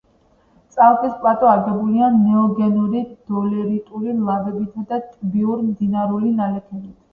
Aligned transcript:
წალკის 0.77 1.11
პლატო 1.25 1.49
აგებულია 1.49 2.07
ნეოგენური 2.21 3.03
დოლერიტული 3.35 4.17
ლავებითა 4.25 4.89
და 4.95 5.01
ტბიურ-მდინარეული 5.13 6.35
ნალექებით. 6.43 6.93